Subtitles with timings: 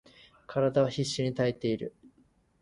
[0.47, 1.93] 体は必死に支えている。